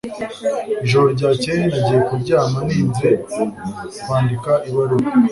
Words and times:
Ijoro 0.85 1.07
ryakeye 1.17 1.61
nagiye 1.69 1.99
kuryama 2.07 2.57
ntinze 2.67 3.09
kwandika 4.01 4.51
ibaruwa 4.69 5.05